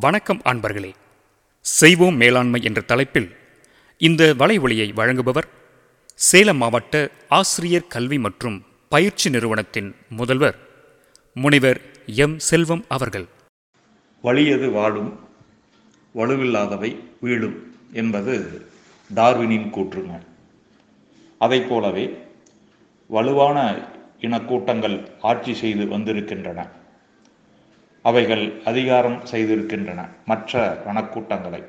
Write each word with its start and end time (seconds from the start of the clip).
வணக்கம் 0.00 0.40
அன்பர்களே. 0.44 0.92
செய்வோம் 1.60 2.16
மேலாண்மை 2.16 2.62
என்ற 2.62 2.80
தலைப்பில் 2.80 3.36
இந்த 3.98 4.34
வலைவொலியை 4.38 4.92
வழங்குபவர் 4.94 5.48
சேலம் 6.14 6.56
மாவட்ட 6.56 7.10
ஆசிரியர் 7.28 7.86
கல்வி 7.88 8.18
மற்றும் 8.18 8.64
பயிற்சி 8.88 9.30
நிறுவனத்தின் 9.30 9.94
முதல்வர் 10.08 10.58
முனைவர் 11.34 11.80
எம். 12.06 12.38
செல்வம் 12.38 12.84
அவர்கள். 12.88 13.26
வலியது 14.22 14.70
வாழும்? 14.70 15.20
வலுவில்லாதவை 16.14 16.96
வீழும் 17.20 17.74
என்பது 17.92 18.66
டார்வினின் 19.14 19.70
கூற்றுங்கள் 19.72 20.26
அதைப் 21.38 21.68
போலவே 21.68 22.18
வலுவான 23.08 23.88
இனக்கூட்டங்கள் 24.20 25.10
ஆட்சி 25.20 25.54
செய்து 25.54 25.86
வந்திருக்கின்றன. 25.86 26.80
அவைகள் 28.02 28.62
அதிகாரம் 28.64 29.20
செய்திருக்கின்றன 29.30 30.08
மற்ற 30.26 30.82
வனக்கூட்டங்களை. 30.86 31.64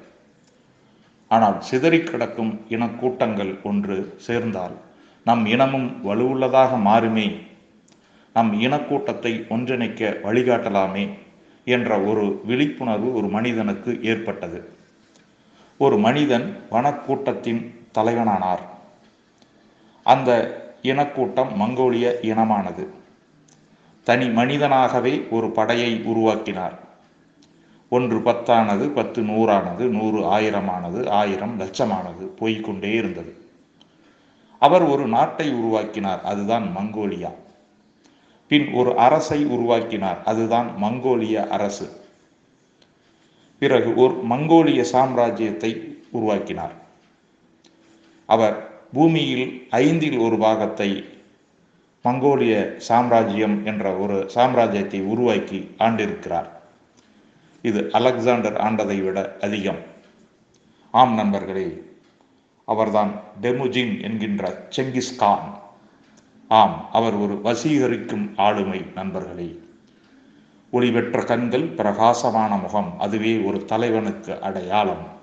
ஆனால் 1.27 1.61
சிதறிக் 1.61 2.07
கிடக்கும் 2.07 2.61
இனக்கூட்டங்கள் 2.69 3.63
ஒன்று 3.63 4.13
சேர்ந்தால் 4.17 4.71
நம் 5.23 5.45
இனமும் 5.45 6.05
வலுவுள்ளதாக 6.05 6.79
மாறுமே. 6.79 7.41
நம் 8.33 8.61
இனக்கூட்டத்தை 8.61 9.33
ஒன்றிணைக்க 9.49 10.19
வழிகாட்டலாமே 10.23 11.09
என்ற 11.65 11.99
ஒரு 11.99 12.41
விழிப்புணர்வு 12.45 13.13
ஒரு 13.13 13.27
மனிதனுக்கு 13.27 13.99
ஏற்பட்டது. 14.03 14.73
ஒரு 15.77 15.97
மனிதன் 15.97 16.57
வனக்கூட்டத்தின் 16.71 17.75
தலைவனானார். 17.93 18.63
அந்த 20.03 20.31
இனக்கூட்டம் 20.83 21.51
மங்கோலிய 21.61 22.15
இனமானது. 22.21 22.87
தனி 24.03 24.27
மனிதனாகவே 24.27 25.29
ஒரு 25.29 25.51
படையை 25.51 26.01
உருவாக்கினார். 26.01 26.79
ஒன்று 27.89 28.17
பத்தானது 28.17 28.87
பத்து 28.87 29.21
நூறானது 29.21 29.85
நூறு 29.87 30.23
ஆயிரமானது 30.25 31.09
ஆயிரம் 31.09 31.59
லட்சமானது 31.59 32.23
போய்கொண்டே 32.39 32.93
இருந்தது. 32.93 33.35
அவர் 34.59 34.83
ஒரு 34.83 35.07
நாட்டை 35.07 35.53
உருவாக்கினார் 35.53 36.21
அதுதான் 36.23 36.65
மங்கோலியா. 36.77 37.31
பின் 38.47 38.73
ஒரு 38.73 38.97
அரசை 38.97 39.45
உருவாக்கினார் 39.45 40.23
அதுதான் 40.23 40.69
மங்கோலிய 40.81 41.47
அரசு. 41.47 42.01
பிறகு 43.59 43.95
ஒரு 43.95 44.23
மங்கோலிய 44.29 44.85
சாம்ராஜ்யத்தை 44.91 45.95
உருவாக்கினார். 46.11 46.73
அவர் 48.25 48.69
பூமியில் 48.93 49.67
ஐந்தில் 49.69 50.17
ஒரு 50.17 50.37
பாகத்தை 50.37 51.05
மங்கோலிய 52.03 52.77
சாம்ராஜ்யம் 52.77 53.65
என்ற 53.65 53.95
ஒரு 53.95 54.29
சாம்ராஜ்யத்தை 54.35 55.01
உருவாக்கி 55.01 55.75
ஆண்டிருக்கிறார். 55.79 56.49
இது 57.61 57.89
அலெக்சாண்டர் 57.91 58.53
ஆண்டதை 58.53 59.03
விட 59.03 59.37
அதிகம். 59.41 59.79
ஆம் 60.91 61.13
நண்பர்களே 61.13 61.83
அவர்தான் 62.65 63.11
டெமுஜின் 63.41 64.03
என்கின்ற 64.03 64.67
செங்கிஸ்கான் 64.75 65.47
ஆம் 66.47 66.89
அவர் 66.91 67.13
ஒரு 67.13 67.39
வசீகரிக்கும் 67.43 68.33
ஆளுமை 68.37 68.85
நண்பர்களே. 68.95 69.59
ஒளிபெற்ற 70.71 71.23
கண்கள் 71.23 71.65
பிரகாசமான 71.67 72.55
முகம் 72.57 72.99
அதுவே 72.99 73.39
ஒரு 73.39 73.65
தலைவனுக்கு 73.65 74.41
அடையாளம். 74.41 75.21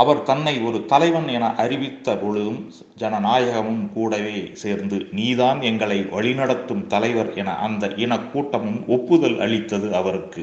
அவர் 0.00 0.22
தன்னை 0.22 0.60
ஒரு 0.60 0.84
தலைவன் 0.84 1.28
என 1.28 1.54
அறிவித்த 1.54 2.16
பொழுதும் 2.16 2.72
ஜனநாயகமும் 2.98 3.92
கூடவே 3.92 4.50
சேர்ந்து 4.52 5.06
நீதான் 5.10 5.62
எங்களை 5.62 5.98
வழிநடத்தும் 6.00 6.86
தலைவர் 6.86 7.34
என 7.34 7.56
அந்த 7.56 7.88
இன 8.04 8.18
கூட்டமும் 8.18 8.80
ஒப்புதல் 8.88 9.40
அளித்தது 9.40 9.94
அவருக்கு. 9.94 10.42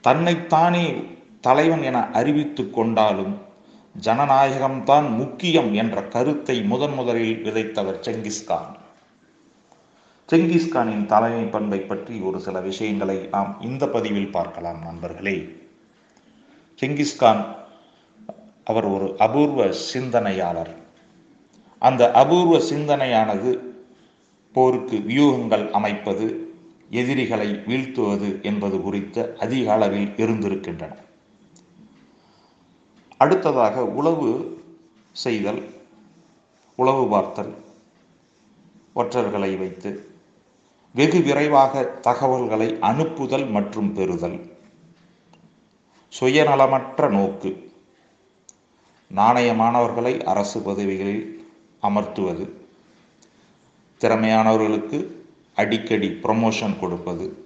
தன்னைத்தானே 0.00 0.86
தலைவன் 1.40 1.82
என 1.82 1.98
அறிவித்து 2.10 2.70
கொண்டாலும் 2.70 3.34
ஜனநாயகம்தான் 4.00 5.06
முக்கியம் 5.16 5.74
என்ற 5.74 6.02
கருத்தை 6.02 6.62
முதன் 6.62 6.94
முதலில் 6.94 7.36
விதைத்தவர் 7.44 8.02
செங்கிஸ்கான் 8.06 8.72
செங்கிஸ்கானின் 10.32 11.06
தலைமை 11.06 11.44
பண்பை 11.44 11.78
பற்றி 11.78 12.18
ஒரு 12.18 12.40
சில 12.40 12.60
விஷயங்களை 12.60 13.28
நாம் 13.30 13.56
இந்த 13.60 13.88
பதிவில் 13.88 14.30
பார்க்கலாம் 14.30 14.82
நண்பர்களே. 14.82 15.36
செங்கிஸ்கான் 16.80 17.44
அவர் 18.66 18.84
ஒரு 18.84 19.14
அபூர்வ 19.18 19.72
சிந்தனையாளர். 19.72 20.74
அந்த 21.78 22.12
அபூர்வ 22.12 22.58
சிந்தனையானது 22.58 23.58
போருக்கு 24.52 24.96
வியூகங்கள் 24.96 25.70
அமைப்பது 25.70 26.54
எதிரிகளை 26.90 27.52
வீழ்த்துவது 27.52 28.42
என்பது 28.42 28.80
குறித்த 28.80 29.34
அதிக 29.38 29.72
அளவில் 29.72 30.16
இருந்திருக்கின்றன. 30.16 30.94
அடுத்ததாக 33.16 33.84
உளவு 33.84 34.62
செய்தல் 35.12 35.74
உளவு 36.76 37.08
பார்த்தல் 37.08 37.54
ஒற்றர்களை 38.96 39.58
வைத்து 39.58 40.10
வெகு 40.94 41.20
விரைவாக 41.20 41.84
தகவல்களை 41.84 42.76
அனுப்புதல் 42.80 43.50
மற்றும் 43.50 43.92
பெறுதல். 43.92 44.54
சுயநலமற்ற 46.20 47.10
நோக்கு. 47.10 47.65
நாணயமானவர்களை 49.14 50.22
அரசு 50.22 50.60
பதவிகளில் 50.60 51.48
அமர்த்துவது 51.82 52.50
திறமையானவர்களுக்கு 54.00 55.06
அடிக்கடி 55.54 56.08
ப்ரமோஷன் 56.08 56.78
கொடுப்பது 56.78 57.44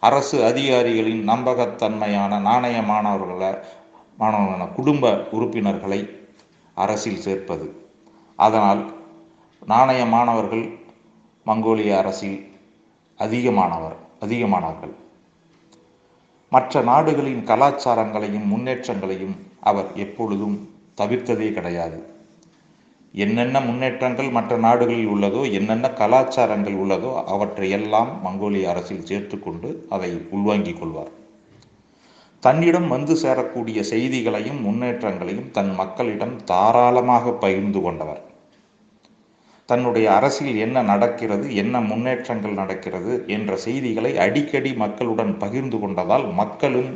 அரசு 0.00 0.44
அதிகாரிகளின் 0.44 1.28
நம்பகத்தன்மையான 1.28 2.38
நாணயமானவர்களை 2.38 3.58
மாணவர்களான 4.18 4.72
குடும்ப 4.72 5.28
உறுப்பினர்களை 5.32 6.08
அரசில் 6.74 7.20
சேர்ப்பது. 7.20 7.86
அதனால் 8.36 8.94
நாணயமானவர்கள் 9.68 10.78
மங்கோலிய 11.46 11.96
அரசில் 11.96 12.58
அதிகமானவர் 13.18 13.96
அதிகமானார்கள். 14.20 14.94
மற்ற 16.54 16.80
நாடுகளின் 16.88 17.42
கலாச்சாரங்களையும் 17.50 18.48
முன்னேற்றங்களையும் 18.52 19.36
அவர் 19.70 19.88
எப்பொழுதும் 20.04 20.56
தவிர்த்ததே 21.00 21.48
கிடையாது. 21.52 21.98
என்னென்ன 23.14 23.56
முன்னேற்றங்கள் 23.60 24.28
மற்ற 24.36 24.56
நாடுகளில் 24.56 25.08
உள்ளதோ 25.14 25.40
என்னென்ன 25.58 25.86
கலாச்சாரங்கள் 26.00 26.76
உள்ளதோ 26.82 27.10
அவற்றை 27.34 27.68
எல்லாம் 27.78 28.10
மங்கோலிய 28.24 28.68
அரசில் 28.72 29.08
சேர்த்துக்கொண்டு 29.10 29.70
அதை 29.88 30.10
உள்வாங்கிக் 30.30 30.80
கொள்வார். 30.80 31.12
தன்னிடம் 32.42 32.88
வந்து 32.88 33.14
சேரக்கூடிய 33.22 33.80
செய்திகளையும் 33.92 34.60
முன்னேற்றங்களையும் 34.60 35.50
தன் 35.50 35.72
மக்களிடம் 35.80 36.36
தாராளமாக 36.44 37.34
பகிர்ந்து 37.44 37.82
கொண்டவர். 37.82 38.22
தன்னுடைய 39.72 40.06
அரசில் 40.18 40.54
என்ன 40.64 40.78
நடக்கிறது 40.92 41.46
என்ன 41.62 41.74
முன்னேற்றங்கள் 41.90 42.58
நடக்கிறது 42.62 43.12
என்ற 43.36 43.52
செய்திகளை 43.66 44.12
அடிக்கடி 44.24 44.72
மக்களுடன் 44.84 45.34
பகிர்ந்து 45.38 45.76
கொண்டதால் 45.76 46.26
மக்களும் 46.40 46.90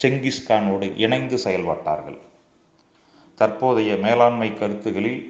செங்கிஸ்கானோடு 0.00 0.86
இணைந்து 1.04 1.36
செயல்பட்டார்கள். 1.44 2.18
தற்போதைய 3.40 3.92
மேலாண்மை 4.04 4.48
கருத்துகளில் 4.60 5.20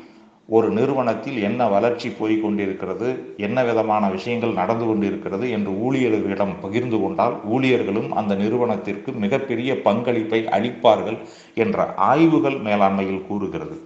ஒரு 0.48 0.68
நிறுவனத்தில் 0.70 1.38
என்ன 1.42 1.68
வளர்ச்சி 1.68 2.08
போய் 2.10 2.34
கொண்டிருக்கிறது 2.40 3.08
என்ன 3.36 3.58
விதமான 3.64 4.04
விஷயங்கள் 4.10 4.58
நடந்து 4.60 4.84
கொண்டிருக்கிறது 4.86 5.46
என்று 5.50 5.72
ஊழியர்களிடம் 5.86 6.54
பகிர்ந்து 6.60 6.98
கொண்டால் 7.02 7.36
ஊழியர்களும் 7.54 8.10
அந்த 8.20 8.34
நிறுவனத்திற்கு 8.34 9.12
மிகப்பெரிய 9.24 9.70
பங்களிப்பை 9.86 10.40
அளிப்பார்கள் 10.56 11.18
என்ற 11.64 11.86
ஆய்வுகள் 12.10 12.58
மேலாண்மையில் 12.68 13.26
கூறுகிறது. 13.26 13.78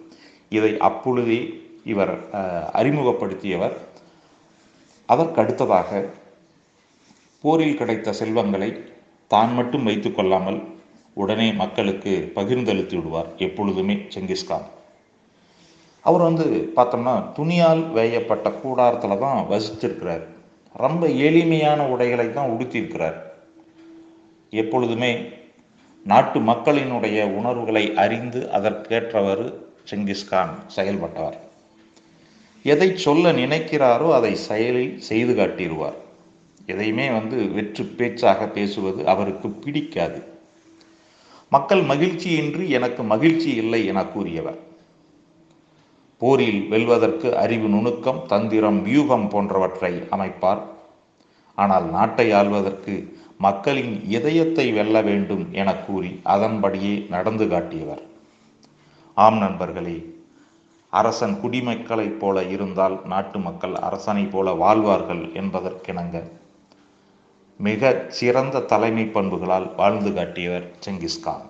இதை 0.53 0.73
அப்பொழுதே 0.89 1.41
இவர் 1.93 2.15
அறிமுகப்படுத்தியவர். 2.81 3.77
அதற்கு 5.09 5.39
அடுத்ததாக 5.43 6.01
போரில் 7.45 7.79
கிடைத்த 7.81 8.13
செல்வங்களை 8.21 8.71
தான் 9.35 9.53
மட்டும் 9.59 9.87
வைத்து 9.89 10.11
கொள்ளாமல் 10.15 10.59
உடனே 11.23 11.47
மக்களுக்கு 11.61 12.13
பகிர்ந்தளித்து 12.37 12.97
விடுவார் 12.99 13.31
எப்பொழுதுமே 13.47 13.95
செங்கிஸ்கான் 14.15 14.67
அவர் 16.09 16.27
வந்து 16.29 16.47
பார்த்தோம்னா 16.77 17.15
துணியால் 17.39 17.83
வேயப்பட்ட 17.97 18.49
கூடாரத்தில் 18.61 19.23
தான் 19.25 19.41
வசித்திருக்கிறார். 19.53 20.23
ரொம்ப 20.85 21.03
எளிமையான 21.29 21.81
உடைகளை 21.95 22.27
தான் 22.37 22.53
உடுத்தியிருக்கிறார். 22.55 23.19
எப்பொழுதுமே 24.63 25.13
நாட்டு 26.13 26.39
மக்களினுடைய 26.51 27.19
உணர்வுகளை 27.39 27.85
அறிந்து 28.05 28.41
அதற்கேற்றவர் 28.59 29.45
செங்கிஸ்கான் 29.91 30.55
செயல்பட்டவர். 30.77 31.39
எதை 32.63 32.97
சொல்ல 32.97 33.33
நினைக்கிறாரோ 33.33 34.13
அதை 34.13 34.35
செயலில் 34.35 35.01
செய்து 35.01 35.35
காட்டிடுவார். 35.35 35.97
எதையுமே 36.67 37.11
வந்து 37.11 37.49
வெற்று 37.53 37.85
பேச்சாக 37.85 38.47
பேசுவது 38.47 39.09
அவருக்கு 39.09 39.49
பிடிக்காது. 39.49 40.23
மக்கள் 41.51 41.83
மகிழ்ச்சியின்றி 41.83 42.69
எனக்கு 42.69 43.03
மகிழ்ச்சி 43.03 43.55
இல்லை 43.55 43.87
என 43.87 44.07
கூறியவர். 44.07 44.59
போரில் 46.19 46.69
வெல்வதற்கு 46.69 47.37
அறிவு 47.37 47.69
நுணுக்கம் 47.69 48.27
தந்திரம் 48.27 48.85
வியூகம் 48.85 49.29
போன்றவற்றை 49.29 50.03
அமைப்பார். 50.11 50.63
ஆனால் 51.55 51.91
நாட்டை 51.91 52.33
ஆள்வதற்கு 52.33 53.17
மக்களின் 53.39 54.05
இதயத்தை 54.09 54.73
வெல்ல 54.73 55.03
வேண்டும் 55.03 55.49
என 55.53 55.75
கூறி 55.75 56.21
அதன்படியே 56.23 57.07
நடந்து 57.11 57.49
காட்டியவர். 57.49 58.03
ஆம் 59.15 59.39
நண்பர்களே 59.39 60.17
அரசன் 60.93 61.35
குடிமக்களைப் 61.43 62.19
போல 62.19 62.43
இருந்தால் 62.45 63.01
நாட்டு 63.05 63.39
மக்கள் 63.39 63.75
அரசனைப் 63.75 64.33
போல 64.33 64.53
வாழ்வார்கள் 64.53 65.23
என்பதற்கிணங்க. 65.41 66.17
மிக 67.61 68.05
சிறந்த 68.09 68.61
தலைமை 68.61 69.05
பண்புகளால் 69.05 69.75
வாழ்ந்து 69.75 70.13
காட்டியவர் 70.13 70.67
செங்கிஸ்கான் 70.87 71.45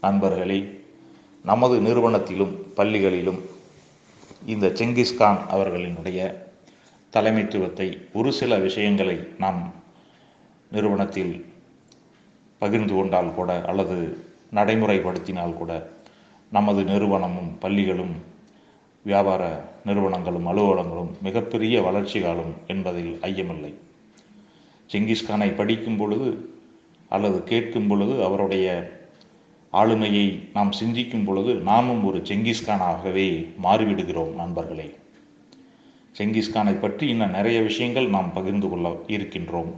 நண்பர்களே 0.00 0.58
நமது 1.42 1.80
நிறுவனத்திலும் 1.80 2.54
பள்ளிகளிலும் 2.76 3.40
இந்த 4.46 4.66
செங்கிஸ்கான் 4.68 5.40
அவர்களினுடைய 5.50 6.20
தலைமைத்துவத்தை 7.12 7.88
ஒரு 8.12 8.32
சில 8.32 8.58
விஷயங்களை 8.58 9.16
நாம் 9.38 9.74
நிறுவனத்தில் 10.70 11.34
பகிர்ந்து 12.58 12.94
கொண்டால் 12.94 13.34
கூட 13.34 13.64
அல்லது 13.64 13.96
நடைமுறைப்படுத்தினால் 14.52 15.54
கூட 15.54 15.72
நமது 16.50 16.84
நிறுவனமும் 16.84 17.58
பள்ளிகளும் 17.58 18.14
வியாபார 19.02 19.72
நிறுவனங்களும் 19.84 20.46
அலுவலகங்களும் 20.46 21.10
மிகப்பெரிய 21.22 21.82
வளர்ச்சி 21.82 22.20
காலம் 22.20 22.54
என்பதில் 22.66 23.18
ஐயமில்லை. 23.22 23.74
செங்கிஸ்கானை 24.92 25.54
படிக்கும் 25.54 25.96
பொழுது 25.96 26.56
அல்லது 27.08 27.44
கேட்கும் 27.44 27.86
பொழுது 27.86 28.24
அவருடைய 28.24 28.92
ஆளுமையை 29.72 30.48
நாம் 30.52 30.72
சிந்திக்கும் 30.72 31.24
பொழுது 31.24 31.54
நாமும் 31.54 32.04
ஒரு 32.04 32.18
செங்கிஸ்கானாகவே 32.18 33.50
மாறிவிடுகிறோம் 33.62 34.34
நண்பர்களே. 34.34 34.98
செங்கிஸ்கானை 36.18 36.80
பற்றி 36.80 37.08
இன்னும் 37.08 37.30
நிறைய 37.30 37.60
விஷயங்கள் 37.60 38.08
நாம் 38.08 38.32
பகிர்ந்து 38.32 38.68
கொள்ள 38.68 38.88
இருக்கின்றோம். 39.06 39.72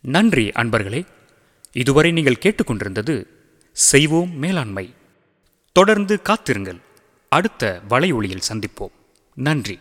நன்றி 0.00 0.48
அன்பர்களே. 0.48 1.04
இதுவரை 1.72 2.12
நீங்கள் 2.12 2.42
கேட்டுக்கொண்டிருந்தது 2.42 3.24
செய்வோம் 3.70 4.36
மேலாண்மை. 4.38 4.90
தொடர்ந்து 5.74 6.22
காத்திருங்கள். 6.22 6.80
அடுத்த 7.28 7.80
வலை 7.88 8.12
ஒளியில் 8.12 8.42
சந்திப்போம். 8.52 8.92
நன்றி. 9.34 9.78